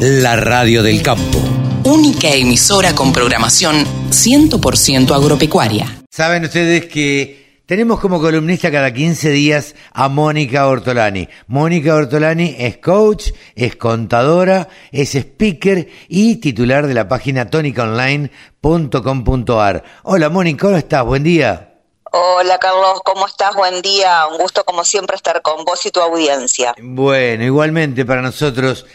la 0.00 0.36
radio 0.36 0.82
del 0.82 1.02
campo. 1.02 1.38
Única 1.84 2.28
emisora 2.28 2.94
con 2.94 3.12
programación 3.12 3.84
100% 4.10 5.14
agropecuaria. 5.14 6.02
Saben 6.10 6.44
ustedes 6.44 6.86
que 6.86 7.60
tenemos 7.66 8.00
como 8.00 8.18
columnista 8.20 8.72
cada 8.72 8.92
15 8.92 9.30
días 9.30 9.74
a 9.92 10.08
Mónica 10.08 10.66
Ortolani. 10.66 11.28
Mónica 11.46 11.94
Ortolani 11.94 12.56
es 12.58 12.78
coach, 12.78 13.28
es 13.54 13.76
contadora, 13.76 14.68
es 14.90 15.14
speaker 15.14 15.88
y 16.08 16.36
titular 16.36 16.86
de 16.86 16.94
la 16.94 17.08
página 17.08 17.48
tonicaonline.com.ar. 17.48 19.84
Hola 20.02 20.28
Mónica, 20.28 20.66
¿cómo 20.66 20.76
estás? 20.76 21.04
Buen 21.04 21.22
día. 21.22 21.70
Hola 22.10 22.58
Carlos, 22.58 23.00
¿cómo 23.04 23.26
estás? 23.26 23.54
Buen 23.56 23.80
día. 23.82 24.26
Un 24.30 24.38
gusto 24.38 24.64
como 24.64 24.84
siempre 24.84 25.16
estar 25.16 25.42
con 25.42 25.64
vos 25.64 25.84
y 25.86 25.90
tu 25.90 26.00
audiencia. 26.00 26.74
Bueno, 26.80 27.44
igualmente 27.44 28.04
para 28.04 28.22
nosotros. 28.22 28.86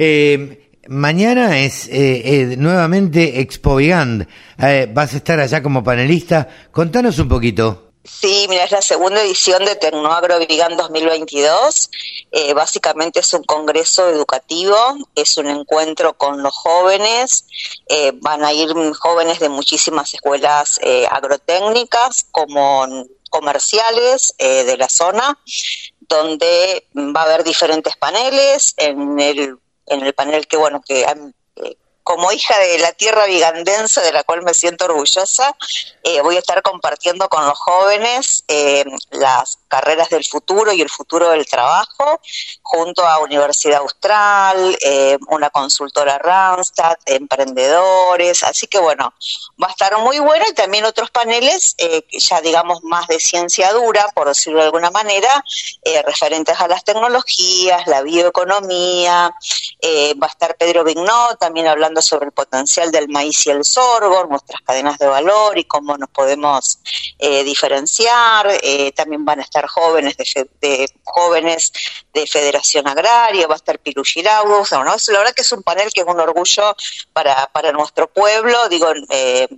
Eh, 0.00 0.70
mañana 0.86 1.58
es 1.58 1.88
eh, 1.88 2.22
eh, 2.24 2.56
nuevamente 2.56 3.40
Expo 3.40 3.76
Vigand. 3.76 4.28
vas 4.94 5.12
a 5.12 5.16
estar 5.16 5.40
allá 5.40 5.60
como 5.60 5.82
panelista. 5.82 6.48
Contanos 6.70 7.18
un 7.18 7.28
poquito. 7.28 7.84
Sí, 8.04 8.46
mira, 8.48 8.64
es 8.64 8.70
la 8.70 8.80
segunda 8.80 9.20
edición 9.20 9.64
de 9.64 9.74
Tecnoagro 9.74 10.38
Vigand 10.38 10.76
2022. 10.76 11.90
básicamente 12.54 13.20
es 13.20 13.34
un 13.34 13.42
congreso 13.42 14.08
educativo, 14.08 14.76
es 15.14 15.36
un 15.36 15.48
encuentro 15.48 16.16
con 16.16 16.42
los 16.42 16.54
jóvenes. 16.54 17.44
van 18.22 18.44
a 18.44 18.52
ir 18.54 18.70
jóvenes 18.98 19.40
de 19.40 19.50
muchísimas 19.50 20.14
escuelas 20.14 20.80
agrotécnicas 21.10 22.28
como 22.30 22.86
comerciales 23.28 24.34
de 24.38 24.76
la 24.78 24.88
zona, 24.88 25.38
donde 26.00 26.86
va 26.94 27.22
a 27.22 27.24
haber 27.24 27.44
diferentes 27.44 27.94
paneles. 27.96 28.72
En 28.78 29.20
el 29.20 29.58
en 29.90 30.02
el 30.02 30.12
panel 30.14 30.46
que, 30.46 30.56
bueno, 30.56 30.80
que 30.80 31.02
eh, 31.02 31.32
como 32.08 32.32
hija 32.32 32.58
de 32.58 32.78
la 32.78 32.92
tierra 32.92 33.26
vigandense, 33.26 34.00
de 34.00 34.12
la 34.12 34.24
cual 34.24 34.40
me 34.42 34.54
siento 34.54 34.86
orgullosa, 34.86 35.54
eh, 36.02 36.22
voy 36.22 36.36
a 36.36 36.38
estar 36.38 36.62
compartiendo 36.62 37.28
con 37.28 37.44
los 37.44 37.58
jóvenes 37.58 38.44
eh, 38.48 38.82
las 39.10 39.58
carreras 39.68 40.08
del 40.08 40.24
futuro 40.24 40.72
y 40.72 40.80
el 40.80 40.88
futuro 40.88 41.28
del 41.28 41.44
trabajo, 41.46 42.18
junto 42.62 43.06
a 43.06 43.18
Universidad 43.18 43.80
Austral, 43.80 44.78
eh, 44.80 45.18
una 45.28 45.50
consultora 45.50 46.16
Randstad, 46.16 46.96
emprendedores, 47.04 48.42
así 48.42 48.68
que 48.68 48.78
bueno, 48.78 49.12
va 49.62 49.66
a 49.66 49.70
estar 49.72 49.98
muy 49.98 50.18
bueno 50.18 50.46
y 50.48 50.54
también 50.54 50.86
otros 50.86 51.10
paneles, 51.10 51.76
ya 52.10 52.40
digamos 52.40 52.82
más 52.84 53.06
de 53.08 53.20
ciencia 53.20 53.70
dura, 53.74 54.08
por 54.14 54.28
decirlo 54.28 54.60
de 54.60 54.66
alguna 54.66 54.90
manera, 54.90 55.44
referentes 56.06 56.58
a 56.58 56.68
las 56.68 56.84
tecnologías, 56.84 57.86
la 57.86 58.00
bioeconomía, 58.00 59.34
va 60.22 60.26
a 60.26 60.30
estar 60.30 60.56
Pedro 60.56 60.84
Vignot 60.84 61.38
también 61.38 61.66
hablando 61.66 61.97
sobre 62.02 62.26
el 62.26 62.32
potencial 62.32 62.90
del 62.90 63.08
maíz 63.08 63.46
y 63.46 63.50
el 63.50 63.64
sorgo, 63.64 64.24
nuestras 64.24 64.60
cadenas 64.62 64.98
de 64.98 65.06
valor 65.06 65.58
y 65.58 65.64
cómo 65.64 65.96
nos 65.96 66.08
podemos 66.10 66.78
diferenciar, 67.18 68.48
también 68.94 69.24
van 69.24 69.40
a 69.40 69.42
estar 69.42 69.66
jóvenes 69.66 70.16
de, 70.16 70.88
jóvenes 71.04 71.72
de 72.12 72.26
Federación 72.26 72.86
Agraria, 72.86 73.46
va 73.46 73.54
a 73.54 73.56
estar 73.56 73.78
Piru 73.78 74.02
¿no? 74.22 74.96
la 75.08 75.18
verdad 75.18 75.34
que 75.34 75.42
es 75.42 75.52
un 75.52 75.62
panel 75.62 75.90
que 75.92 76.00
es 76.00 76.06
un 76.06 76.20
orgullo 76.20 76.76
para, 77.12 77.46
para 77.48 77.72
nuestro 77.72 78.08
pueblo, 78.08 78.68
digo, 78.68 78.88
eh, 79.10 79.48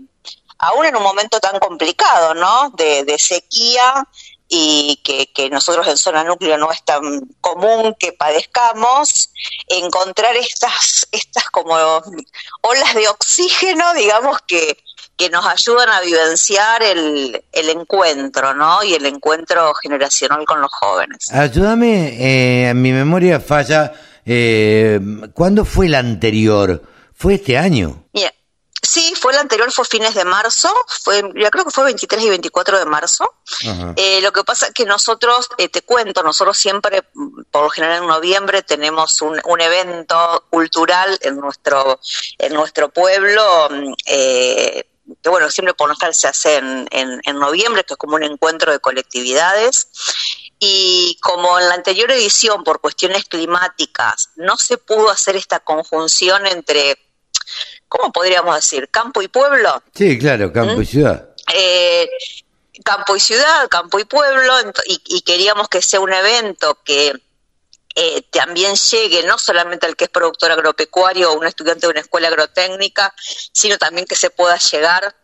aún 0.59 0.87
en 0.87 0.97
un 0.97 1.03
momento 1.03 1.41
tan 1.41 1.59
complicado, 1.59 2.35
¿no? 2.35 2.71
De 2.71 3.17
sequía 3.19 4.07
y 4.53 5.01
que, 5.05 5.29
que, 5.33 5.48
nosotros 5.48 5.87
en 5.87 5.97
zona 5.97 6.25
núcleo 6.25 6.59
no 6.59 6.73
es 6.73 6.84
tan 6.84 7.01
común 7.41 7.95
que 7.97 8.12
padezcamos, 8.12 9.31
encontrar 9.69 10.34
estas, 10.37 11.06
estas 11.12 11.45
como 11.51 11.77
olas 12.62 12.95
de 12.97 13.09
oxígeno, 13.09 13.95
digamos, 13.95 14.39
que, 14.48 14.77
que 15.17 15.31
nos 15.31 15.47
ayudan 15.47 15.89
a 15.91 16.01
vivenciar 16.01 16.83
el, 16.83 17.45
el 17.53 17.69
encuentro, 17.71 18.53
¿no? 18.53 18.83
Y 18.83 18.94
el 18.94 19.06
encuentro 19.06 19.72
generacional 19.75 20.44
con 20.44 20.61
los 20.61 20.71
jóvenes. 20.72 21.32
Ayúdame, 21.32 22.17
eh, 22.69 22.75
mi 22.75 22.91
memoria 22.91 23.38
falla, 23.38 23.93
eh, 24.27 24.99
¿cuándo 25.32 25.65
fue 25.65 25.87
el 25.87 25.94
anterior? 25.94 26.82
¿Fue 27.15 27.34
este 27.34 27.56
año? 27.56 28.05
Sí, 28.91 29.15
fue 29.15 29.33
el 29.33 29.39
anterior, 29.39 29.71
fue 29.71 29.84
fines 29.84 30.17
de 30.17 30.25
marzo, 30.25 30.69
fue, 31.05 31.23
ya 31.37 31.49
creo 31.51 31.65
que 31.65 31.71
fue 31.71 31.84
23 31.84 32.25
y 32.25 32.28
24 32.28 32.77
de 32.77 32.87
marzo. 32.87 33.37
Eh, 33.95 34.21
lo 34.21 34.33
que 34.33 34.43
pasa 34.43 34.67
es 34.67 34.73
que 34.73 34.84
nosotros, 34.84 35.49
eh, 35.59 35.69
te 35.69 35.83
cuento, 35.83 36.25
nosotros 36.25 36.59
siempre, 36.59 37.05
por 37.53 37.62
lo 37.62 37.71
general 37.71 38.03
en 38.03 38.09
noviembre, 38.09 38.62
tenemos 38.62 39.23
un, 39.23 39.41
un 39.45 39.61
evento 39.61 40.45
cultural 40.50 41.17
en 41.23 41.37
nuestro, 41.37 42.00
en 42.37 42.53
nuestro 42.53 42.89
pueblo, 42.89 43.69
eh, 44.06 44.89
que 45.23 45.29
bueno, 45.29 45.53
siempre 45.53 45.75
por 45.75 45.89
lo 45.89 46.12
se 46.12 46.27
hace 46.27 46.56
en, 46.56 46.89
en, 46.91 47.39
noviembre, 47.39 47.84
que 47.84 47.95
es 47.95 47.97
como 47.97 48.17
un 48.17 48.25
encuentro 48.25 48.73
de 48.73 48.81
colectividades. 48.81 49.87
Y 50.59 51.17
como 51.23 51.61
en 51.61 51.69
la 51.69 51.77
anterior 51.77 52.11
edición, 52.11 52.65
por 52.65 52.81
cuestiones 52.81 53.25
climáticas, 53.27 54.31
no 54.34 54.56
se 54.56 54.79
pudo 54.79 55.11
hacer 55.11 55.37
esta 55.37 55.61
conjunción 55.61 56.45
entre, 56.49 56.99
¿cómo 57.91 58.11
podríamos 58.11 58.55
decir? 58.55 58.89
¿Campo 58.91 59.21
y 59.21 59.28
pueblo? 59.28 59.83
Sí, 59.95 60.19
claro, 60.19 60.51
campo 60.51 60.81
y 60.81 60.84
¿Mm? 60.84 60.89
ciudad. 60.89 61.28
Eh, 61.53 62.09
campo 62.83 63.15
y 63.15 63.21
ciudad, 63.21 63.69
campo 63.69 63.99
y 63.99 64.05
pueblo, 64.05 64.55
y 64.87 65.21
queríamos 65.21 65.69
que 65.69 65.83
sea 65.83 66.00
un 66.00 66.15
evento 66.15 66.79
que 66.83 67.12
eh, 67.97 68.23
también 68.31 68.77
llegue 68.77 69.25
no 69.25 69.37
solamente 69.37 69.84
al 69.84 69.97
que 69.97 70.05
es 70.05 70.11
productor 70.11 70.53
agropecuario 70.53 71.33
o 71.33 71.39
un 71.39 71.47
estudiante 71.47 71.87
de 71.87 71.91
una 71.91 72.00
escuela 72.00 72.29
agrotécnica, 72.29 73.12
sino 73.53 73.79
también 73.79 74.06
que 74.06 74.15
se 74.15 74.31
pueda 74.31 74.56
llegar 74.59 75.15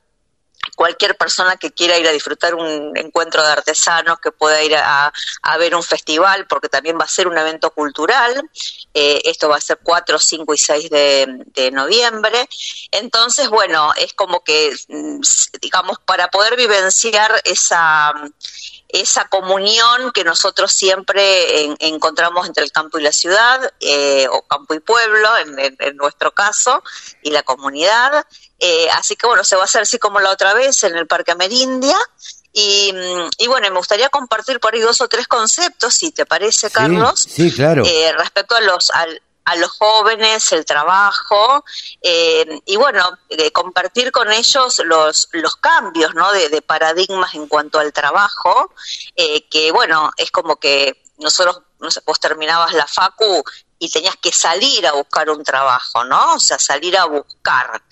cualquier 0.77 1.17
persona 1.17 1.57
que 1.57 1.73
quiera 1.73 1.99
ir 1.99 2.07
a 2.07 2.13
disfrutar 2.13 2.55
un 2.55 2.97
encuentro 2.97 3.43
de 3.43 3.51
artesanos, 3.51 4.21
que 4.21 4.31
pueda 4.31 4.63
ir 4.63 4.77
a, 4.77 5.13
ver 5.59 5.75
un 5.75 5.83
festival, 5.83 6.47
porque 6.47 6.69
también 6.69 6.99
va 7.01 7.05
a 7.05 7.09
ser 7.09 7.27
un 7.27 7.37
evento 7.37 7.71
cultural. 7.71 8.49
Eh, 8.95 9.23
esto 9.25 9.49
va 9.49 9.57
a 9.57 9.61
ser 9.61 9.81
4, 9.83 10.19
5 10.19 10.55
y 10.55 10.59
6 10.59 10.91
de, 10.91 11.71
noviembre. 11.73 12.49
Entonces, 12.93 13.49
bueno, 13.49 13.93
es 13.97 14.13
como 14.13 14.45
que, 14.45 14.77
mm, 14.89 15.21
digamos, 15.61 15.99
para 16.05 16.29
poder 16.29 16.57
vivenciar 16.57 17.41
esa 17.45 18.13
esa 19.01 19.29
comunión 19.29 20.13
que 20.13 20.25
nosotros 20.25 20.73
siempre 20.73 21.77
encontramos 21.81 22.47
entre 22.47 22.65
el 22.65 22.73
campo 22.73 22.99
y 22.99 23.03
la 23.03 23.13
ciudad, 23.13 23.61
eh, 23.81 24.27
o 24.31 24.43
campo 24.43 24.75
y 24.75 24.81
pueblo 24.81 25.29
en, 25.39 25.97
nuestro 25.97 26.33
caso, 26.33 26.83
y 27.23 27.31
la 27.31 27.43
comunidad. 27.43 28.27
Eh, 28.59 28.89
así 28.91 29.17
que 29.17 29.27
bueno, 29.27 29.45
se 29.45 29.57
va 29.57 29.63
a 29.63 29.65
hacer 29.67 29.83
así 29.83 29.99
como 29.99 30.21
la 30.21 30.31
otra 30.31 30.55
vez 30.55 30.83
en 30.85 30.97
el 30.97 31.07
Parque 31.07 31.33
Amerindia. 31.33 31.97
Y, 32.53 32.91
mm, 32.95 33.29
y, 33.37 33.47
bueno, 33.49 33.69
me 33.71 33.77
gustaría 33.77 34.09
compartir 34.09 34.61
por 34.61 34.73
ahí 34.73 34.81
dos 34.81 35.03
o 35.03 35.09
tres 35.09 35.29
conceptos, 35.29 35.93
si 35.93 36.11
te 36.11 36.25
parece, 36.25 36.71
Carlos. 36.71 37.27
Sí, 37.29 37.53
claro. 37.53 37.85
Eh, 37.85 38.15
respecto 38.17 38.57
a 38.57 38.61
los, 38.61 38.91
al, 38.93 39.21
a 39.47 39.55
los 39.55 39.71
jóvenes 39.79 40.51
el 40.53 40.65
trabajo 40.65 41.65
eh, 42.03 42.61
y 42.67 42.77
bueno, 42.77 43.17
eh, 43.29 43.53
compartir 43.53 44.11
con 44.11 44.31
ellos 44.33 44.83
los, 44.85 45.29
los 45.33 45.57
cambios 45.57 46.15
¿no? 46.15 46.31
de, 46.33 46.61
paradigmas 46.63 47.33
en 47.35 47.47
cuanto 47.47 47.79
al 47.79 47.93
trabajo, 47.93 48.73
eh, 49.15 49.49
que 49.49 49.71
bueno, 49.71 50.11
es 50.17 50.33
como 50.33 50.57
que 50.57 51.01
nosotros, 51.19 51.63
no 51.79 51.93
sé, 51.93 52.01
vos 52.05 52.19
terminabas 52.19 52.73
la 52.73 52.89
facu 52.89 53.45
y 53.79 53.89
tenías 53.89 54.17
que 54.17 54.33
salir 54.33 54.85
a 54.85 54.93
buscar 54.93 55.31
un 55.31 55.45
trabajo, 55.45 56.05
¿no? 56.05 56.35
O 56.35 56.41
sea, 56.41 56.59
salir 56.59 56.99
a 56.99 57.05
buscar. 57.05 57.83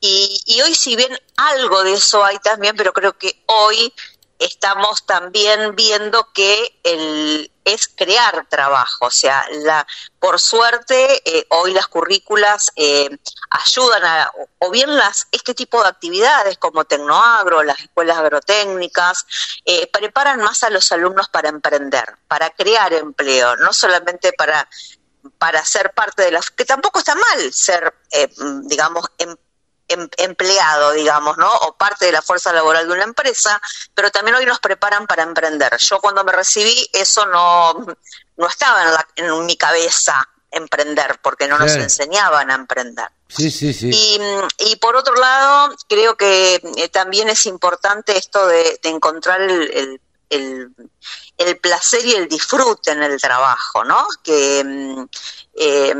Y, 0.00 0.42
y 0.46 0.62
hoy 0.62 0.74
si 0.74 0.96
bien 0.96 1.18
algo 1.36 1.84
de 1.84 1.92
eso 1.92 2.24
hay 2.24 2.38
también, 2.38 2.76
pero 2.76 2.94
creo 2.94 3.18
que 3.18 3.44
hoy 3.46 3.92
estamos 4.38 5.04
también 5.04 5.74
viendo 5.76 6.32
que 6.32 6.80
el, 6.82 7.50
es 7.64 7.88
crear 7.88 8.46
trabajo, 8.48 9.06
o 9.06 9.10
sea, 9.10 9.46
la, 9.50 9.86
por 10.18 10.40
suerte 10.40 11.22
eh, 11.24 11.46
hoy 11.50 11.72
las 11.72 11.86
currículas 11.86 12.72
eh, 12.76 13.08
ayudan 13.50 14.04
a, 14.04 14.32
o 14.58 14.70
bien 14.70 14.94
las, 14.96 15.26
este 15.32 15.54
tipo 15.54 15.82
de 15.82 15.88
actividades 15.88 16.58
como 16.58 16.84
Tecnoagro, 16.84 17.62
las 17.62 17.80
escuelas 17.80 18.18
agrotécnicas, 18.18 19.26
eh, 19.64 19.86
preparan 19.92 20.40
más 20.40 20.62
a 20.62 20.70
los 20.70 20.90
alumnos 20.92 21.28
para 21.28 21.48
emprender, 21.48 22.16
para 22.28 22.50
crear 22.50 22.92
empleo, 22.92 23.56
no 23.56 23.72
solamente 23.72 24.32
para 24.32 24.68
para 25.38 25.64
ser 25.64 25.92
parte 25.92 26.22
de 26.22 26.30
las 26.30 26.50
que 26.50 26.66
tampoco 26.66 26.98
está 26.98 27.14
mal 27.14 27.50
ser 27.50 27.94
digamos 28.66 29.06
em, 29.16 29.30
Em, 29.30 29.36
empleado, 30.16 30.92
digamos, 30.92 31.36
¿no? 31.38 31.50
O 31.50 31.76
parte 31.76 32.06
de 32.06 32.12
la 32.12 32.22
fuerza 32.22 32.52
laboral 32.52 32.86
de 32.86 32.94
una 32.94 33.04
empresa, 33.04 33.60
pero 33.94 34.10
también 34.10 34.36
hoy 34.36 34.46
nos 34.46 34.60
preparan 34.60 35.06
para 35.06 35.22
emprender. 35.22 35.76
Yo 35.78 36.00
cuando 36.00 36.24
me 36.24 36.32
recibí 36.32 36.88
eso 36.92 37.26
no, 37.26 37.86
no 38.36 38.46
estaba 38.46 39.06
en, 39.16 39.46
mi 39.46 39.56
cabeza 39.56 40.28
emprender, 40.50 41.18
porque 41.22 41.48
no 41.48 41.58
nos 41.58 41.72
enseñaban 41.72 42.50
a 42.50 42.54
emprender. 42.54 43.08
Sí, 43.28 43.50
sí, 43.50 43.74
sí. 43.74 43.90
Y, 43.92 44.20
y 44.58 44.76
por 44.76 44.94
otro 44.94 45.14
lado, 45.16 45.74
creo 45.88 46.16
que 46.16 46.60
eh, 46.76 46.88
también 46.88 47.28
es 47.28 47.46
importante 47.46 48.16
esto 48.16 48.46
de, 48.46 48.78
encontrar 48.84 49.40
el, 49.40 49.70
el, 49.72 50.00
el 50.30 50.70
placer 51.60 52.04
y 52.04 52.14
el 52.14 52.28
disfrute 52.28 52.92
en 52.92 53.02
el 53.02 53.20
trabajo, 53.20 53.84
¿no? 53.84 54.06
Que 54.22 54.62
mm, 54.64 55.04
eh, 55.56 55.94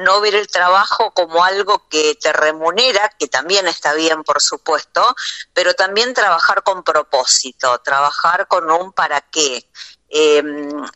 no, 0.00 0.20
ver 0.20 0.34
el 0.34 0.48
trabajo 0.48 1.12
como 1.12 1.44
algo 1.44 1.88
que 1.88 2.14
te 2.14 2.32
remunera, 2.32 3.10
que 3.18 3.28
también 3.28 3.66
está 3.68 3.94
bien, 3.94 4.22
por 4.22 4.40
supuesto, 4.40 5.14
pero 5.52 5.74
también 5.74 6.14
trabajar 6.14 6.62
con 6.62 6.82
propósito, 6.82 7.78
trabajar 7.80 8.48
con 8.48 8.70
un 8.70 8.92
para 8.92 9.20
qué. 9.20 9.66
Eh, 10.12 10.42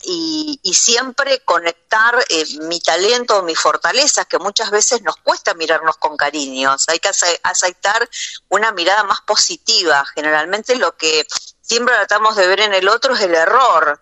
y, 0.02 0.58
siempre 0.74 1.40
conectar 1.44 2.16
eh, 2.28 2.44
mi 2.62 2.80
talento 2.80 3.38
o 3.38 3.42
mis 3.42 3.58
fortalezas, 3.58 4.26
que 4.26 4.38
muchas 4.38 4.70
veces 4.72 5.02
nos 5.02 5.16
cuesta 5.18 5.54
mirarnos 5.54 5.96
con 5.98 6.16
cariños. 6.16 6.88
Hay 6.88 6.98
que 6.98 7.10
aceptar 7.42 8.08
una 8.48 8.72
mirada 8.72 9.04
más 9.04 9.20
positiva. 9.20 10.04
Generalmente 10.14 10.74
lo 10.76 10.96
que 10.96 11.26
siempre 11.64 11.94
tratamos 11.94 12.36
de 12.36 12.46
ver 12.46 12.60
en 12.60 12.74
el 12.74 12.88
otro 12.88 13.14
es 13.14 13.20
el 13.22 13.34
error 13.34 14.00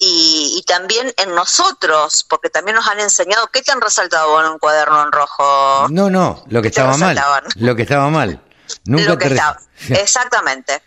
y, 0.00 0.62
también 0.66 1.12
en 1.16 1.34
nosotros, 1.34 2.24
porque 2.28 2.50
también 2.50 2.76
nos 2.76 2.86
han 2.86 3.00
enseñado, 3.00 3.48
¿qué 3.48 3.62
te 3.62 3.72
han 3.72 3.80
resaltado 3.80 4.40
en 4.40 4.52
un 4.52 4.58
cuaderno 4.58 5.02
en 5.02 5.10
rojo? 5.10 5.88
No, 5.90 6.08
no, 6.08 6.44
lo 6.48 6.62
que 6.62 6.68
estaba 6.68 6.96
mal. 6.96 7.20
Lo 7.56 7.74
que 7.74 7.82
estaba 7.82 8.08
mal. 8.08 8.40
Nunca 8.84 9.04
lo 9.04 9.18
que 9.18 9.26
estaba, 9.28 9.58
exactamente. 9.88 10.82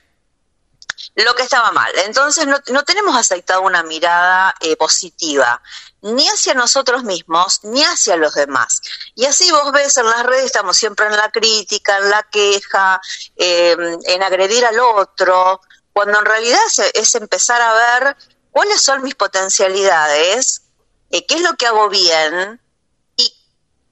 Lo 1.16 1.36
que 1.36 1.44
estaba 1.44 1.72
mal. 1.72 1.92
Entonces 2.06 2.48
no, 2.48 2.58
no 2.72 2.84
tenemos 2.84 3.18
aceptado 3.18 3.64
una 3.64 3.84
mirada 3.84 4.56
eh, 4.62 4.78
positiva, 4.78 5.62
ni 6.02 6.26
hacia 6.30 6.54
nosotros 6.54 7.04
mismos, 7.04 7.64
ni 7.64 7.84
hacia 7.84 8.16
los 8.16 8.36
demás. 8.36 8.82
Y 9.16 9.26
así 9.26 9.52
vos 9.52 9.74
ves 9.74 9.98
en 9.98 10.06
las 10.06 10.24
redes, 10.24 10.46
estamos 10.46 10.78
siempre 10.78 11.08
en 11.08 11.18
la 11.18 11.30
crítica, 11.30 11.98
en 11.98 12.10
la 12.10 12.24
queja, 12.32 13.02
eh, 13.36 13.76
en 14.06 14.24
agredir 14.24 14.64
al 14.66 14.80
otro, 14.80 15.60
cuando 15.94 16.20
en 16.20 16.26
realidad 16.26 16.60
es 16.94 17.16
empezar 17.16 17.62
a 17.62 17.74
ver 17.74 18.18
cuáles 18.52 18.82
son 18.82 19.04
mis 19.04 19.16
potencialidades, 19.16 20.64
eh, 21.10 21.26
qué 21.26 21.36
es 21.36 21.42
lo 21.42 21.56
que 21.56 21.68
hago 21.68 21.90
bien 21.90 22.62
y, 23.16 23.34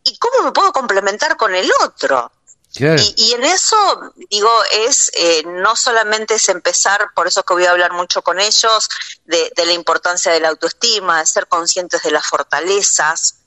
y, 0.04 0.18
cómo 0.18 0.46
me 0.46 0.51
puedo 0.51 0.72
complementar 0.72 1.38
con 1.38 1.54
el 1.56 1.69
otro. 1.84 2.31
Y, 2.72 3.34
en 3.34 3.44
eso, 3.44 3.75
digo, 4.30 4.51
es 4.72 5.12
eh, 5.16 5.44
no 5.44 5.75
solamente 5.75 6.36
es 6.36 6.50
empezar, 6.50 7.10
por 7.16 7.28
eso 7.28 7.42
que 7.44 7.56
voy 7.56 7.66
a 7.66 7.72
hablar 7.72 7.94
mucho 7.94 8.22
con 8.22 8.40
ellos, 8.40 8.90
de, 9.25 9.51
la 9.57 9.74
importancia 9.74 10.31
de 10.31 10.40
la 10.40 10.50
autoestima, 10.50 11.19
de 11.19 11.25
ser 11.25 11.48
conscientes 11.48 12.04
de 12.04 12.12
las 12.12 12.28
fortalezas 12.28 13.40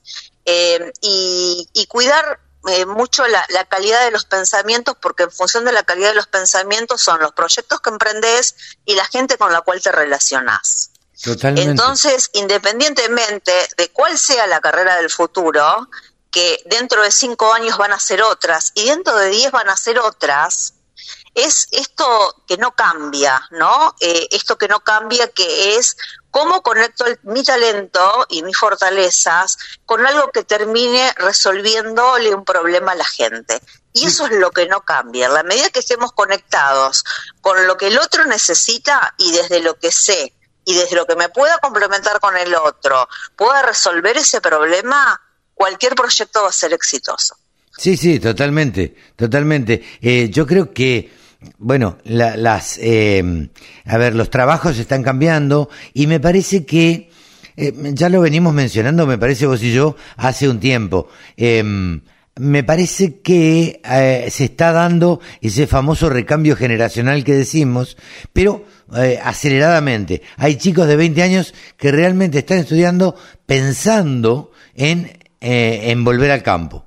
eh, 0.44 0.92
y, 1.00 1.68
y, 1.72 1.86
cuidar 1.86 2.40
mucho 2.86 3.26
la, 3.26 3.44
la, 3.48 3.64
calidad 3.64 4.04
de 4.04 4.10
los 4.10 4.24
pensamientos, 4.24 4.96
porque 5.00 5.24
en 5.24 5.30
función 5.30 5.64
de 5.64 5.72
la 5.72 5.82
calidad 5.82 6.10
de 6.10 6.14
los 6.14 6.28
pensamientos 6.28 7.00
son 7.00 7.20
los 7.20 7.32
proyectos 7.32 7.80
que 7.80 7.90
emprendes 7.90 8.54
y 8.84 8.94
la 8.94 9.04
gente 9.06 9.36
con 9.36 9.52
la 9.52 9.62
cual 9.62 9.82
te 9.82 9.90
relacionás. 9.90 10.92
Entonces, 11.24 12.30
independientemente 12.32 13.52
de 13.76 13.90
cuál 13.90 14.18
sea 14.18 14.46
la 14.46 14.60
carrera 14.60 14.96
del 14.96 15.10
futuro, 15.10 15.88
que 16.30 16.62
dentro 16.66 17.02
de 17.02 17.12
cinco 17.12 17.52
años 17.52 17.78
van 17.78 17.92
a 17.92 18.00
ser 18.00 18.22
otras 18.22 18.72
y 18.74 18.86
dentro 18.86 19.16
de 19.16 19.28
diez 19.28 19.52
van 19.52 19.68
a 19.68 19.76
ser 19.76 19.98
otras, 20.00 20.74
es 21.34 21.68
esto 21.72 22.04
que 22.46 22.56
no 22.56 22.72
cambia, 22.72 23.40
¿no? 23.52 23.94
Eh, 24.00 24.28
esto 24.30 24.58
que 24.58 24.68
no 24.68 24.80
cambia, 24.80 25.28
que 25.28 25.76
es 25.76 25.96
cómo 26.30 26.62
conecto 26.62 27.04
mi 27.22 27.42
talento 27.42 28.26
y 28.28 28.42
mis 28.42 28.56
fortalezas 28.56 29.56
con 29.86 30.04
algo 30.06 30.30
que 30.30 30.44
termine 30.44 31.12
resolviéndole 31.16 32.34
un 32.34 32.44
problema 32.44 32.92
a 32.92 32.96
la 32.96 33.04
gente. 33.04 33.60
Y 33.92 34.06
eso 34.06 34.26
es 34.26 34.32
lo 34.32 34.50
que 34.50 34.66
no 34.66 34.80
cambia. 34.82 35.28
La 35.28 35.42
medida 35.42 35.70
que 35.70 35.80
estemos 35.80 36.12
conectados 36.12 37.04
con 37.40 37.66
lo 37.66 37.76
que 37.76 37.88
el 37.88 37.98
otro 37.98 38.24
necesita 38.24 39.14
y 39.18 39.32
desde 39.32 39.60
lo 39.60 39.78
que 39.78 39.92
sé 39.92 40.34
y 40.64 40.74
desde 40.74 40.96
lo 40.96 41.06
que 41.06 41.16
me 41.16 41.28
pueda 41.28 41.58
complementar 41.58 42.20
con 42.20 42.36
el 42.36 42.54
otro, 42.54 43.08
pueda 43.36 43.62
resolver 43.62 44.16
ese 44.16 44.40
problema, 44.40 45.20
cualquier 45.54 45.94
proyecto 45.94 46.42
va 46.42 46.48
a 46.48 46.52
ser 46.52 46.72
exitoso. 46.72 47.36
Sí, 47.76 47.96
sí, 47.96 48.20
totalmente, 48.20 48.94
totalmente. 49.16 49.98
Eh, 50.00 50.28
yo 50.30 50.46
creo 50.46 50.72
que, 50.72 51.10
bueno, 51.58 51.98
las, 52.04 52.78
eh, 52.80 53.48
a 53.84 53.96
ver, 53.98 54.14
los 54.14 54.30
trabajos 54.30 54.78
están 54.78 55.02
cambiando 55.02 55.68
y 55.94 56.06
me 56.06 56.20
parece 56.20 56.64
que, 56.64 57.10
eh, 57.56 57.72
ya 57.92 58.08
lo 58.08 58.20
venimos 58.20 58.54
mencionando, 58.54 59.06
me 59.06 59.18
parece 59.18 59.46
vos 59.46 59.62
y 59.62 59.72
yo, 59.72 59.96
hace 60.16 60.48
un 60.48 60.60
tiempo. 60.60 61.08
Em, 61.36 62.00
me 62.36 62.64
parece 62.64 63.20
que 63.20 63.82
se 64.30 64.44
está 64.44 64.72
dando 64.72 65.20
ese 65.42 65.66
famoso 65.66 66.08
recambio 66.08 66.56
generacional 66.56 67.24
que 67.24 67.34
decimos, 67.34 67.98
pero 68.32 68.64
eh, 68.94 69.18
aceleradamente. 69.22 70.22
Hay 70.36 70.56
chicos 70.56 70.86
de 70.86 70.96
20 70.96 71.22
años 71.22 71.54
que 71.78 71.90
realmente 71.90 72.40
están 72.40 72.58
estudiando 72.58 73.16
pensando 73.46 74.52
en, 74.74 75.06
eh, 75.40 75.90
en 75.90 76.04
volver 76.04 76.30
al 76.30 76.42
campo. 76.42 76.84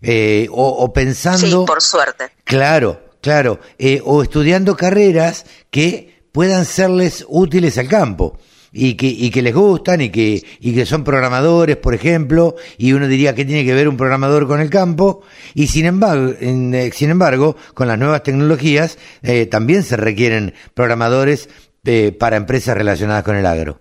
Eh, 0.00 0.46
o, 0.50 0.92
pensando... 0.92 1.60
Sí, 1.60 1.66
por 1.66 1.82
suerte. 1.82 2.30
Claro, 2.44 3.00
claro. 3.20 3.60
o 4.04 4.22
estudiando 4.22 4.76
carreras 4.76 5.46
que 5.70 6.24
puedan 6.32 6.64
serles 6.64 7.24
útiles 7.28 7.78
al 7.78 7.88
campo 7.88 8.38
y 8.72 8.96
que, 8.96 9.06
y 9.06 9.30
que 9.30 9.42
les 9.42 9.54
gustan 9.54 10.00
y 10.00 10.10
que, 10.10 10.44
y 10.60 10.74
que 10.74 10.86
son 10.86 11.04
programadores, 11.04 11.76
por 11.76 11.94
ejemplo, 11.94 12.54
y 12.78 12.92
uno 12.92 13.06
diría 13.08 13.34
que 13.34 13.44
tiene 13.44 13.64
que 13.64 13.74
ver 13.74 13.88
un 13.88 13.96
programador 13.96 14.46
con 14.46 14.60
el 14.60 14.70
campo, 14.70 15.22
y 15.54 15.66
sin 15.66 15.86
embargo, 15.86 16.34
eh, 16.40 16.90
sin 16.94 17.10
embargo 17.10 17.56
con 17.74 17.88
las 17.88 17.98
nuevas 17.98 18.22
tecnologías 18.22 18.98
eh, 19.22 19.46
también 19.46 19.82
se 19.82 19.96
requieren 19.96 20.54
programadores 20.74 21.48
eh, 21.84 22.12
para 22.12 22.36
empresas 22.36 22.76
relacionadas 22.76 23.24
con 23.24 23.36
el 23.36 23.46
agro. 23.46 23.80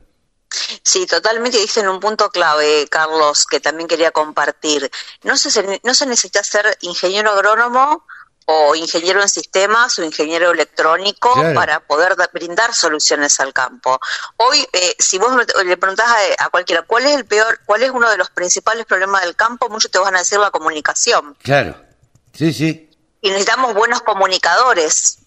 Sí, 0.84 1.06
totalmente 1.06 1.60
dicen 1.60 1.88
un 1.88 2.00
punto 2.00 2.30
clave, 2.30 2.88
Carlos, 2.90 3.46
que 3.46 3.60
también 3.60 3.88
quería 3.88 4.10
compartir. 4.10 4.90
No 5.24 5.38
se, 5.38 5.80
no 5.84 5.94
se 5.94 6.08
necesita 6.08 6.44
ser 6.44 6.66
ingeniero 6.82 7.30
agrónomo 7.30 8.04
o 8.52 8.74
ingeniero 8.76 9.22
en 9.22 9.30
sistemas 9.30 10.00
o 10.00 10.04
ingeniero 10.04 10.52
electrónico 10.52 11.32
para 11.54 11.80
poder 11.82 12.16
brindar 12.34 12.74
soluciones 12.74 13.40
al 13.40 13.54
campo. 13.54 14.00
Hoy, 14.38 14.68
eh, 14.74 14.96
si 14.98 15.20
vos 15.20 15.32
le 15.66 15.78
preguntás 15.78 16.08
a, 16.40 16.50
cualquiera 16.50 16.82
cuál 16.82 17.06
es 17.06 17.16
el 17.16 17.26
peor, 17.26 17.60
cuál 17.66 17.84
es 17.84 17.92
uno 17.92 18.10
de 18.10 18.18
los 18.18 18.32
principales 18.32 18.86
problemas 18.86 19.22
del 19.22 19.36
campo, 19.36 19.70
muchos 19.70 19.92
te 19.92 20.00
van 20.00 20.16
a 20.16 20.20
decir 20.20 20.40
la 20.40 20.50
comunicación. 20.50 21.38
Claro, 21.44 21.80
sí, 22.34 22.52
sí. 22.52 22.90
Y 23.22 23.30
necesitamos 23.30 23.76
buenos 23.76 24.02
comunicadores. 24.02 25.18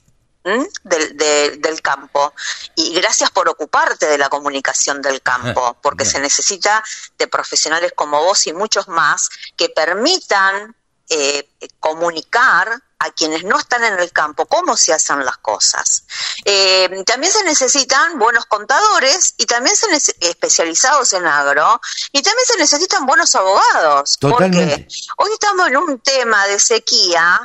Del, 0.44 1.16
del, 1.16 1.80
campo. 1.82 2.34
Y 2.74 2.94
gracias 2.94 3.30
por 3.30 3.48
ocuparte 3.48 4.06
de 4.06 4.18
la 4.18 4.28
comunicación 4.28 5.00
del 5.00 5.22
campo, 5.22 5.64
ah, 5.64 5.76
porque 5.80 6.04
se 6.04 6.18
necesita 6.18 6.82
de 7.16 7.28
profesionales 7.28 7.92
como 7.94 8.20
vos 8.20 8.48
y 8.48 8.52
muchos 8.52 8.88
más 8.88 9.28
que 9.56 9.68
permitan 9.68 10.74
eh, 11.14 11.46
comunicar 11.78 12.80
a 13.02 13.10
quienes 13.10 13.44
no 13.44 13.58
están 13.58 13.82
en 13.84 13.98
el 13.98 14.12
campo 14.12 14.46
cómo 14.46 14.76
se 14.76 14.92
hacen 14.92 15.24
las 15.24 15.38
cosas. 15.38 16.04
Eh, 16.44 17.02
también 17.04 17.32
se 17.32 17.44
necesitan 17.44 18.18
buenos 18.18 18.46
contadores 18.46 19.34
y 19.38 19.46
también 19.46 19.74
se 19.76 19.86
especializados 20.20 21.12
en 21.12 21.26
agro 21.26 21.80
y 22.12 22.22
también 22.22 22.46
se 22.46 22.58
necesitan 22.58 23.04
buenos 23.06 23.34
abogados. 23.34 24.18
Totalmente. 24.18 24.86
Porque 24.86 24.88
hoy 25.18 25.30
estamos 25.32 25.68
en 25.68 25.76
un 25.76 26.00
tema 26.00 26.46
de 26.46 26.60
sequía 26.60 27.40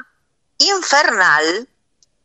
infernal 0.60 1.68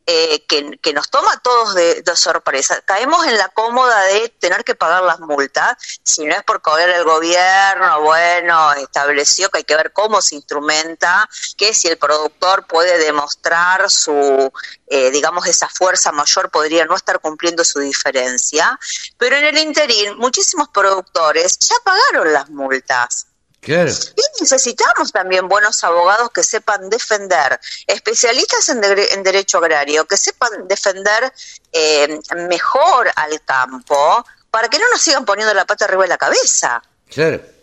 eh, 0.05 0.45
que, 0.47 0.93
nos 0.93 1.09
toma 1.09 1.31
a 1.31 1.39
todos 1.39 1.75
de, 1.75 2.03
sorpresa. 2.15 2.81
Caemos 2.81 3.25
en 3.25 3.37
la 3.37 3.47
cómoda 3.49 3.99
de 4.05 4.29
tener 4.29 4.63
que 4.63 4.75
pagar 4.75 5.03
las 5.03 5.19
multas, 5.19 5.77
si 6.03 6.25
no 6.25 6.35
es 6.35 6.43
por 6.43 6.61
coger 6.61 6.89
el 6.89 7.03
gobierno, 7.03 8.01
bueno, 8.01 8.73
estableció 8.73 9.49
que 9.49 9.59
hay 9.59 9.63
que 9.63 9.75
ver 9.75 9.93
cómo 9.93 10.21
se 10.21 10.35
instrumenta, 10.35 11.27
que 11.57 11.73
si 11.73 11.87
el 11.87 11.97
productor 11.97 12.67
puede 12.67 12.97
demostrar 12.97 13.89
su, 13.89 14.51
eh, 14.87 15.09
digamos, 15.11 15.47
esa 15.47 15.69
fuerza 15.69 16.11
mayor, 16.11 16.51
podría 16.51 16.85
no 16.85 16.95
estar 16.95 17.19
cumpliendo 17.19 17.63
su 17.63 17.79
diferencia. 17.79 18.77
Pero 19.17 19.37
en 19.37 19.45
el 19.45 19.57
interín, 19.57 20.17
muchísimos 20.17 20.69
productores 20.69 21.57
ya 21.59 21.75
pagaron 21.83 22.33
las 22.33 22.49
multas. 22.49 23.27
Y 24.15 24.41
necesitamos 24.41 25.11
también 25.11 25.47
buenos 25.47 25.83
abogados 25.83 26.31
que 26.31 26.43
sepan 26.43 26.89
defender, 26.89 27.59
especialistas 27.87 28.69
en, 28.69 29.23
derecho 29.23 29.59
agrario, 29.59 30.05
que 30.05 30.17
sepan 30.17 30.67
defender 30.67 31.31
eh, 31.71 32.19
mejor 32.49 33.11
al 33.15 33.41
campo 33.43 34.25
para 34.51 34.67
que 34.67 34.77
no 34.77 34.89
nos 34.91 35.01
sigan 35.01 35.25
poniendo 35.25 35.53
la 35.53 35.65
pata 35.65 35.85
arriba 35.85 36.03
de 36.03 36.09
la 36.09 36.17
cabeza. 36.17 36.81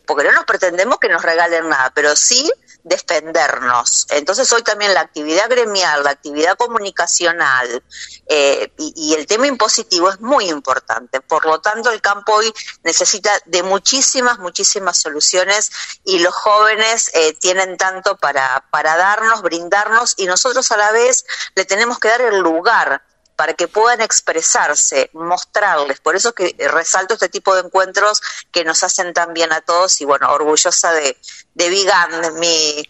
Porque 0.06 0.24
no 0.24 0.32
nos 0.32 0.44
pretendemos 0.44 0.98
que 0.98 1.08
nos 1.08 1.22
regalen 1.22 1.68
nada, 1.68 1.92
pero 1.94 2.16
sí 2.16 2.50
defendernos. 2.84 4.06
Entonces 4.10 4.52
hoy 4.52 4.62
también 4.62 4.94
la 4.94 5.00
actividad 5.00 5.48
gremial, 5.48 6.04
la 6.04 6.10
actividad 6.10 6.56
comunicacional 6.56 7.82
eh, 8.26 8.72
y, 8.78 9.14
el 9.14 9.26
tema 9.26 9.46
impositivo 9.46 10.10
es 10.10 10.20
muy 10.20 10.48
importante. 10.48 11.20
Por 11.20 11.46
lo 11.46 11.60
tanto, 11.60 11.90
el 11.90 12.00
campo 12.00 12.34
hoy 12.34 12.52
necesita 12.82 13.30
de 13.46 13.62
muchísimas, 13.62 14.38
muchísimas 14.38 14.98
soluciones 14.98 15.70
y 16.04 16.18
los 16.20 16.34
jóvenes 16.34 17.10
eh, 17.14 17.34
tienen 17.34 17.76
tanto 17.76 18.16
para, 18.16 18.64
para 18.70 18.96
darnos, 18.96 19.42
brindarnos 19.42 20.14
y 20.16 20.26
nosotros 20.26 20.70
a 20.72 20.76
la 20.76 20.92
vez 20.92 21.24
le 21.54 21.64
tenemos 21.64 21.98
que 21.98 22.08
dar 22.08 22.20
el 22.20 22.38
lugar 22.38 23.02
para 23.40 23.54
que 23.54 23.68
puedan 23.68 24.02
expresarse, 24.02 25.08
mostrarles. 25.14 25.98
Por 25.98 26.14
eso 26.14 26.34
que 26.34 26.54
resalto 26.58 27.14
este 27.14 27.30
tipo 27.30 27.54
de 27.54 27.62
encuentros 27.62 28.20
que 28.52 28.64
nos 28.64 28.82
hacen 28.82 29.14
tan 29.14 29.32
bien 29.32 29.50
a 29.50 29.62
todos 29.62 29.98
y 30.02 30.04
bueno, 30.04 30.30
orgullosa 30.30 30.92
de, 30.92 31.16
de 31.54 31.68
Vigan, 31.70 32.38
mi, 32.38 32.86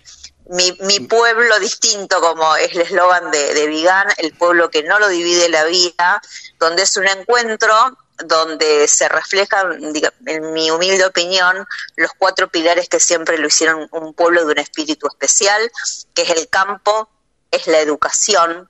mi, 0.81 0.99
pueblo 1.07 1.57
distinto, 1.61 2.21
como 2.21 2.57
es 2.57 2.73
el 2.73 2.81
eslogan 2.81 3.31
de, 3.31 3.55
de 3.55 3.69
Vigan, 3.69 4.09
el 4.17 4.37
pueblo 4.37 4.73
que 4.73 4.83
no 4.83 4.99
lo 4.99 5.07
divide 5.07 5.49
la 5.51 5.63
vida, 5.67 6.21
donde 6.59 6.83
es 6.83 6.97
un 6.97 7.07
encuentro 7.07 7.97
donde 8.25 8.89
se 8.89 9.09
reflejan, 9.09 9.81
en 10.27 10.53
mi 10.53 10.73
humilde 10.73 11.07
opinión, 11.07 11.65
los 11.95 12.11
cuatro 12.19 12.49
pilares 12.49 12.89
que 12.89 12.99
siempre 12.99 13.39
lo 13.39 13.47
hicieron 13.47 13.87
un 13.93 14.15
pueblo 14.15 14.45
de 14.45 14.51
un 14.51 14.59
espíritu 14.59 15.07
especial, 15.07 15.71
que 16.13 16.23
es 16.23 16.31
el 16.31 16.49
campo, 16.49 17.09
es 17.53 17.69
la 17.69 17.79
educación, 17.79 18.69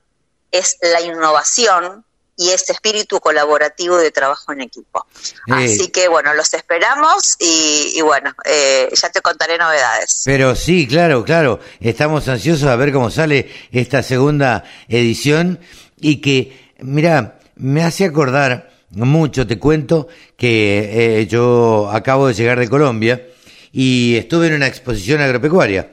es 0.51 0.77
la 0.83 1.01
innovación 1.01 2.05
y 2.37 2.49
ese 2.51 2.73
espíritu 2.73 3.21
colaborativo 3.21 3.99
de 3.99 4.11
trabajo 4.11 4.53
en 4.53 4.63
equipo. 4.63 5.07
Eh, 5.47 5.53
Así 5.53 5.89
que 5.89 6.09
bueno, 6.09 6.33
los 6.33 6.55
esperamos 6.55 7.37
y, 7.39 7.93
y 7.95 8.01
bueno, 8.01 8.33
eh, 8.47 8.89
ya 8.95 9.11
te 9.11 9.21
contaré 9.21 9.59
novedades. 9.59 10.23
Pero 10.25 10.57
sí, 10.57 10.87
claro, 10.89 11.23
claro, 11.23 11.61
estamos 11.81 12.27
ansiosos 12.29 12.67
a 12.67 12.77
ver 12.77 12.93
cómo 12.93 13.11
sale 13.11 13.51
esta 13.73 14.03
segunda 14.03 14.65
edición 14.89 15.61
y 16.01 16.23
que, 16.23 16.73
mira, 16.79 17.41
me 17.57 17.85
hace 17.85 18.07
acordar 18.07 18.71
mucho, 18.89 19.47
te 19.47 19.59
cuento 19.59 20.09
que 20.39 21.19
eh, 21.21 21.27
yo 21.27 21.91
acabo 21.93 22.29
de 22.29 22.35
llegar 22.35 22.59
de 22.59 22.71
Colombia 22.71 23.27
y 23.71 24.17
estuve 24.17 24.47
en 24.47 24.55
una 24.55 24.67
exposición 24.67 25.21
agropecuaria. 25.21 25.93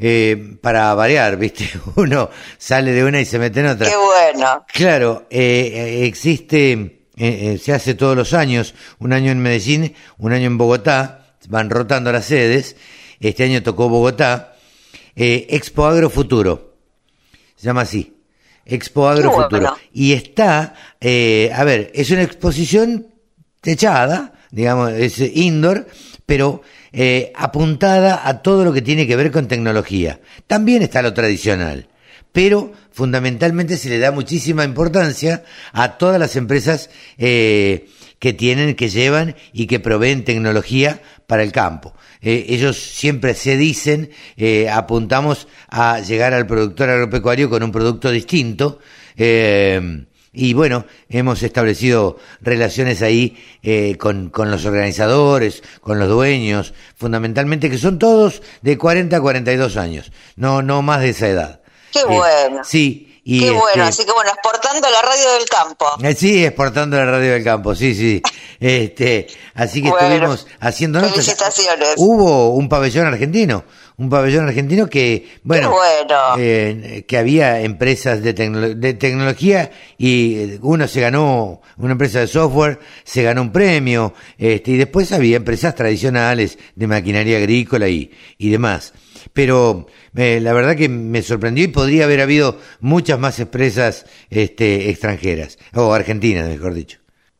Eh, 0.00 0.56
para 0.60 0.94
variar, 0.94 1.36
¿viste? 1.36 1.68
Uno 1.96 2.30
sale 2.56 2.92
de 2.92 3.02
una 3.02 3.20
y 3.20 3.24
se 3.24 3.38
mete 3.38 3.60
en 3.60 3.66
otra. 3.66 3.88
Qué 3.88 3.96
bueno. 3.96 4.64
Claro, 4.72 5.26
eh, 5.28 6.04
existe, 6.04 6.72
eh, 6.72 6.98
eh, 7.16 7.58
se 7.60 7.72
hace 7.72 7.94
todos 7.94 8.16
los 8.16 8.32
años, 8.32 8.74
un 9.00 9.12
año 9.12 9.32
en 9.32 9.40
Medellín, 9.40 9.94
un 10.18 10.32
año 10.32 10.46
en 10.46 10.56
Bogotá, 10.56 11.34
van 11.48 11.68
rotando 11.68 12.12
las 12.12 12.26
sedes. 12.26 12.76
Este 13.18 13.44
año 13.44 13.62
tocó 13.62 13.88
Bogotá. 13.88 14.54
Expo 15.16 15.84
Agro 15.84 16.10
Futuro, 16.10 16.76
se 17.56 17.66
llama 17.66 17.80
así. 17.80 18.14
Expo 18.64 19.08
Agro 19.08 19.32
Futuro. 19.32 19.76
Y 19.92 20.12
está, 20.12 20.74
a 21.00 21.64
ver, 21.64 21.90
es 21.92 22.12
una 22.12 22.22
exposición 22.22 23.08
techada, 23.60 24.34
digamos, 24.52 24.92
es 24.92 25.18
indoor, 25.18 25.88
pero 26.24 26.62
eh, 26.92 27.32
apuntada 27.34 28.26
a 28.28 28.42
todo 28.42 28.64
lo 28.64 28.72
que 28.72 28.82
tiene 28.82 29.06
que 29.06 29.16
ver 29.16 29.30
con 29.30 29.48
tecnología. 29.48 30.20
También 30.46 30.82
está 30.82 31.02
lo 31.02 31.14
tradicional, 31.14 31.88
pero 32.32 32.72
fundamentalmente 32.90 33.76
se 33.76 33.88
le 33.88 33.98
da 33.98 34.10
muchísima 34.10 34.64
importancia 34.64 35.44
a 35.72 35.98
todas 35.98 36.18
las 36.18 36.36
empresas 36.36 36.90
eh, 37.16 37.88
que 38.18 38.32
tienen, 38.32 38.74
que 38.74 38.88
llevan 38.88 39.36
y 39.52 39.66
que 39.66 39.80
proveen 39.80 40.24
tecnología 40.24 41.00
para 41.26 41.42
el 41.42 41.52
campo. 41.52 41.94
Eh, 42.20 42.46
ellos 42.48 42.76
siempre 42.76 43.34
se 43.34 43.56
dicen, 43.56 44.10
eh, 44.36 44.68
apuntamos 44.68 45.46
a 45.68 46.00
llegar 46.00 46.34
al 46.34 46.46
productor 46.46 46.90
agropecuario 46.90 47.48
con 47.48 47.62
un 47.62 47.72
producto 47.72 48.10
distinto. 48.10 48.80
eh, 49.16 50.06
y 50.38 50.54
bueno, 50.54 50.86
hemos 51.08 51.42
establecido 51.42 52.16
relaciones 52.40 53.02
ahí 53.02 53.36
eh, 53.62 53.96
con, 53.98 54.30
con 54.30 54.50
los 54.50 54.64
organizadores, 54.64 55.62
con 55.80 55.98
los 55.98 56.08
dueños, 56.08 56.74
fundamentalmente 56.96 57.68
que 57.68 57.76
son 57.78 57.98
todos 57.98 58.40
de 58.62 58.78
40 58.78 59.16
a 59.16 59.20
42 59.20 59.76
años, 59.76 60.12
no, 60.36 60.62
no 60.62 60.80
más 60.82 61.00
de 61.00 61.08
esa 61.10 61.28
edad. 61.28 61.60
Qué 61.92 62.00
Eh, 62.00 62.04
bueno. 62.06 62.62
sí, 62.64 63.20
y 63.24 63.40
Qué 63.40 63.50
bueno, 63.50 63.66
este, 63.68 63.80
así 63.82 64.04
que 64.06 64.12
bueno, 64.12 64.30
exportando 64.30 64.88
la 64.88 65.02
radio 65.02 65.32
del 65.32 65.44
campo. 65.48 65.86
eh, 66.02 66.14
Sí, 66.14 66.44
exportando 66.44 66.96
la 66.96 67.04
radio 67.04 67.32
del 67.32 67.44
campo, 67.44 67.74
sí, 67.74 67.94
sí. 67.94 68.22
Este, 68.60 69.26
así 69.54 69.82
que 69.82 69.90
Bueno, 69.90 70.06
estuvimos 70.08 70.46
haciendo 70.60 71.00
notas. 71.00 71.14
felicitaciones. 71.14 71.94
Hubo 71.96 72.54
un 72.54 72.68
pabellón 72.68 73.06
argentino, 73.06 73.64
un 73.98 74.08
pabellón 74.08 74.46
argentino 74.46 74.88
que, 74.88 75.28
bueno, 75.42 75.70
bueno. 75.72 76.16
eh, 76.38 77.04
que 77.06 77.18
había 77.18 77.60
empresas 77.60 78.22
de, 78.22 78.34
tecno- 78.34 78.74
de 78.74 78.94
tecnología 78.94 79.70
y 79.98 80.34
eh, 80.36 80.58
uno 80.62 80.86
se 80.88 81.00
ganó, 81.00 81.60
una 81.76 81.92
empresa 81.92 82.20
de 82.20 82.28
software 82.28 82.78
se 83.04 83.22
ganó 83.24 83.42
un 83.42 83.52
premio, 83.52 84.14
este, 84.38 84.70
y 84.70 84.76
después 84.76 85.10
había 85.12 85.36
empresas 85.36 85.74
tradicionales 85.74 86.58
de 86.76 86.86
maquinaria 86.86 87.38
agrícola 87.38 87.88
y, 87.88 88.10
y 88.38 88.50
demás. 88.50 88.94
Pero 89.32 89.86
eh, 90.16 90.38
la 90.40 90.52
verdad 90.52 90.76
que 90.76 90.88
me 90.88 91.20
sorprendió 91.22 91.64
y 91.64 91.68
podría 91.68 92.04
haber 92.04 92.20
habido 92.20 92.58
muchas 92.80 93.18
más 93.18 93.38
empresas 93.40 94.06
este, 94.30 94.90
extranjeras, 94.90 95.58
o 95.74 95.92
argentinas, 95.92 96.48
mejor 96.48 96.72
dicho. 96.74 96.98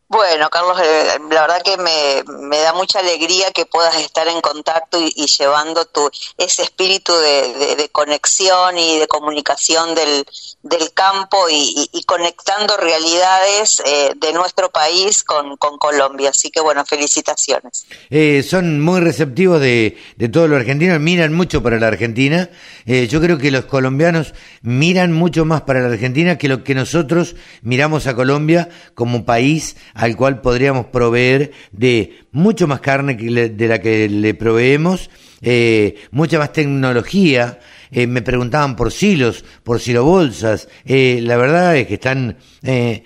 Bueno, 0.09 0.49
Carlos, 0.49 0.79
eh, 0.83 1.19
la 1.31 1.43
verdad 1.43 1.63
que 1.63 1.77
me, 1.77 2.25
me 2.49 2.59
da 2.61 2.73
mucha 2.73 3.01
alegría 3.01 3.51
que 3.53 3.67
puedas 3.67 3.95
estar 3.97 4.27
en 4.27 4.41
contacto 4.41 4.99
y, 5.01 5.11
llevando 5.27 5.85
tu 5.85 6.11
ese 6.39 6.63
espíritu 6.63 7.13
de, 7.15 7.77
de- 7.77 7.89
conexión 7.91 8.79
y 8.79 8.99
de 8.99 9.07
comunicación 9.09 9.95
del, 9.95 10.25
del 10.63 10.93
campo 10.95 11.37
y 11.51 12.03
conectando 12.07 12.77
realidades 12.77 13.83
eh, 13.85 14.13
de 14.17 14.33
nuestro 14.33 14.71
país 14.71 15.25
con, 15.25 15.57
con 15.57 15.79
Colombia. 15.79 16.31
Así 16.31 16.51
que 16.51 16.61
bueno, 16.61 16.85
felicitaciones. 16.87 17.87
Eh, 18.11 18.43
son 18.49 18.81
muy 18.81 19.01
receptivos 19.01 19.61
de, 19.61 19.99
de 20.17 20.29
todos 20.29 20.49
los 20.49 20.59
argentinos, 20.59 21.01
miran 21.01 21.33
mucho 21.35 21.63
para 21.63 21.79
la 21.79 21.89
Argentina. 21.89 22.51
Eh, 22.87 23.09
yo 23.09 23.21
creo 23.21 23.37
que 23.39 23.51
los 23.51 23.67
colombianos 23.67 24.33
miran 24.63 25.13
mucho 25.13 25.45
más 25.45 25.63
para 25.63 25.81
la 25.81 25.89
Argentina 25.89 26.39
que 26.39 26.49
lo 26.49 26.65
que 26.65 26.75
nosotros 26.75 27.37
miramos 27.63 28.07
a 28.07 28.15
Colombia 28.15 28.69
como 28.95 29.25
país 29.25 29.77
al 29.99 30.17
cual 30.17 30.41
podríamos 30.41 30.87
proveer 30.87 31.51
de 31.73 32.21
mucho 32.31 32.69
más 32.69 32.81
carne 32.81 33.17
que 33.17 33.31
le- 33.31 33.49
de 33.49 33.67
la 33.69 33.81
que 33.81 34.09
le 34.09 34.33
proveemos, 34.33 35.11
eh, 35.43 35.97
mucha 36.13 36.39
más 36.39 36.53
tecnología. 36.53 37.59
Eh, 37.91 38.07
me 38.07 38.23
preguntaban 38.23 38.77
por 38.77 38.93
silos, 38.93 39.45
por 39.65 39.81
silobolsas. 39.81 40.69
Eh, 40.85 41.19
la 41.23 41.37
verdad 41.37 41.77
es 41.77 41.89
que 41.89 41.95
están 41.95 42.37
eh, 42.63 43.03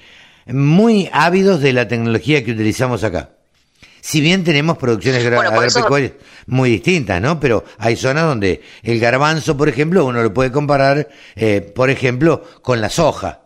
muy 0.46 1.08
ávidos 1.12 1.61
de 1.62 1.72
la 1.72 1.88
tecnología 1.88 2.44
que 2.44 2.52
utilizamos 2.52 3.04
acá. 3.04 3.30
Si 4.02 4.20
bien 4.20 4.44
tenemos 4.44 4.76
producciones 4.76 5.22
Bueno, 5.25 5.42
eso- 5.62 5.78
agropecuarias 5.78 6.12
muy 6.46 6.70
distintas, 6.70 7.22
¿no? 7.22 7.38
Pero 7.40 7.64
hay 7.78 7.96
zonas 7.96 8.25
donde 8.25 8.61
el 8.82 8.99
garbanzo, 9.00 9.56
por 9.56 9.68
ejemplo, 9.70 10.04
uno 10.04 10.22
lo 10.22 10.34
puede 10.34 10.50
comparar, 10.52 11.08
eh, 11.37 11.61
por 11.61 11.88
ejemplo, 11.88 12.42
con 12.61 12.80
la 12.82 12.90
soja, 12.90 13.42